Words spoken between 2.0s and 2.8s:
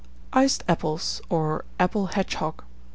HEDGEHOG.